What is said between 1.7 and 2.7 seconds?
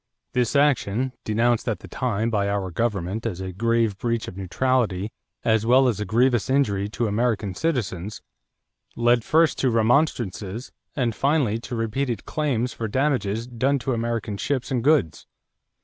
the time by